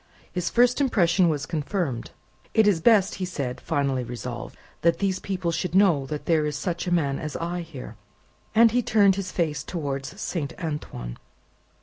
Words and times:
His 0.31 0.49
first 0.49 0.81
impression 0.81 1.29
was 1.29 1.45
confirmed. 1.45 2.09
"It 2.55 2.67
is 2.67 2.81
best," 2.81 3.13
he 3.21 3.23
said, 3.25 3.61
finally 3.61 4.03
resolved, 4.03 4.57
"that 4.81 4.97
these 4.97 5.19
people 5.19 5.51
should 5.51 5.75
know 5.75 6.07
there 6.07 6.47
is 6.47 6.55
such 6.55 6.87
a 6.87 6.91
man 6.91 7.19
as 7.19 7.35
I 7.37 7.61
here." 7.61 7.95
And 8.55 8.71
he 8.71 8.81
turned 8.81 9.13
his 9.15 9.31
face 9.31 9.63
towards 9.63 10.19
Saint 10.19 10.55
Antoine. 10.59 11.19